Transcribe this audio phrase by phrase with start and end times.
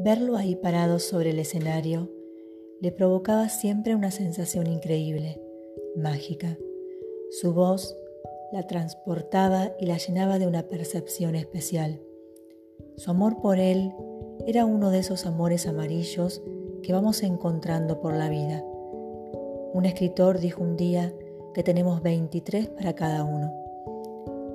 [0.00, 2.08] Verlo ahí parado sobre el escenario
[2.80, 5.42] le provocaba siempre una sensación increíble,
[5.96, 6.56] mágica.
[7.30, 7.98] Su voz
[8.52, 12.00] la transportaba y la llenaba de una percepción especial.
[12.96, 13.92] Su amor por él
[14.46, 16.42] era uno de esos amores amarillos
[16.84, 18.64] que vamos encontrando por la vida.
[19.74, 21.12] Un escritor dijo un día
[21.54, 23.52] que tenemos 23 para cada uno.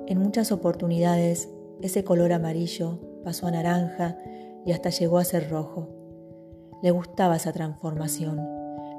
[0.06, 1.50] En muchas oportunidades
[1.82, 4.16] ese color amarillo pasó a naranja
[4.66, 5.88] y hasta llegó a ser rojo.
[6.82, 8.36] Le gustaba esa transformación,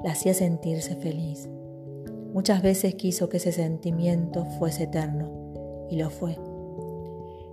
[0.02, 1.48] la hacía sentirse feliz.
[2.32, 6.38] Muchas veces quiso que ese sentimiento fuese eterno, y lo fue.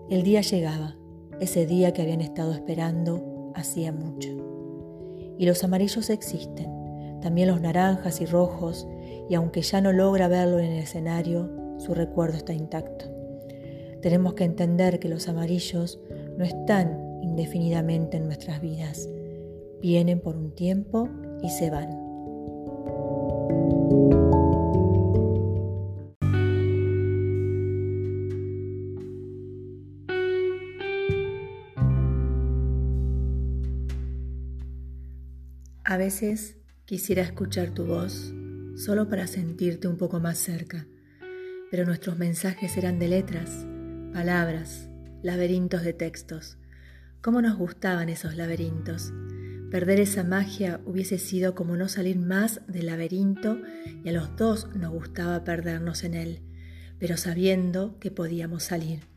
[0.09, 0.97] El día llegaba,
[1.39, 4.29] ese día que habían estado esperando hacía mucho.
[5.37, 8.87] Y los amarillos existen, también los naranjas y rojos,
[9.29, 13.05] y aunque ya no logra verlo en el escenario, su recuerdo está intacto.
[14.01, 15.99] Tenemos que entender que los amarillos
[16.37, 17.02] no están
[17.33, 19.09] indefinidamente en nuestras vidas.
[19.81, 21.09] Vienen por un tiempo
[21.41, 21.89] y se van.
[35.83, 38.31] A veces quisiera escuchar tu voz
[38.75, 40.87] solo para sentirte un poco más cerca,
[41.71, 43.65] pero nuestros mensajes eran de letras,
[44.13, 44.87] palabras,
[45.23, 46.57] laberintos de textos.
[47.23, 49.13] ¿Cómo nos gustaban esos laberintos?
[49.71, 53.61] Perder esa magia hubiese sido como no salir más del laberinto
[54.03, 56.41] y a los dos nos gustaba perdernos en él,
[56.99, 59.07] pero sabiendo que podíamos salir.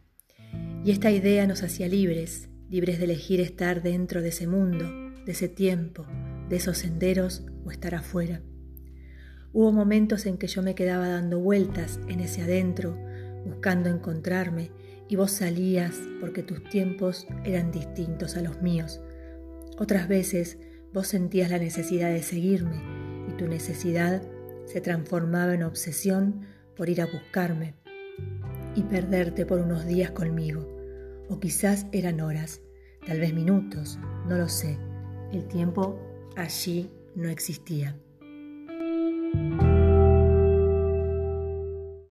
[0.85, 4.89] Y esta idea nos hacía libres, libres de elegir estar dentro de ese mundo,
[5.25, 6.07] de ese tiempo,
[6.49, 8.41] de esos senderos o estar afuera.
[9.53, 12.97] Hubo momentos en que yo me quedaba dando vueltas en ese adentro,
[13.45, 14.71] buscando encontrarme,
[15.09, 19.01] y vos salías porque tus tiempos eran distintos a los míos.
[19.79, 20.59] Otras veces
[20.93, 22.83] vos sentías la necesidad de seguirme
[23.29, 24.23] y tu necesidad
[24.65, 26.47] se transformaba en obsesión
[26.77, 27.75] por ir a buscarme
[28.75, 30.69] y perderte por unos días conmigo.
[31.29, 32.61] O quizás eran horas,
[33.07, 34.79] tal vez minutos, no lo sé.
[35.33, 35.99] El tiempo
[36.37, 37.97] allí no existía.